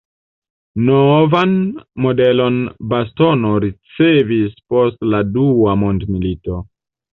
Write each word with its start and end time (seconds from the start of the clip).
Novan 0.85 1.51
modelon 2.05 2.57
bastono 2.95 3.53
ricevis 3.67 4.59
post 4.75 5.09
la 5.13 5.23
dua 5.37 5.79
mondmilito. 5.85 6.61